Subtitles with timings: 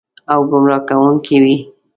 [0.33, 1.55] او ګمراه کوونکې وي.